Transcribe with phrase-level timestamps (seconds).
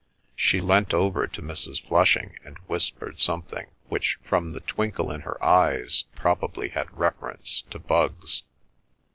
[0.35, 1.79] She leant over to Mrs.
[1.85, 7.77] Flushing and whispered something which from the twinkle in her eyes probably had reference to
[7.77, 8.41] bugs.